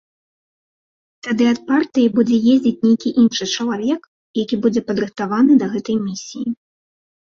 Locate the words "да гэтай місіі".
5.65-6.47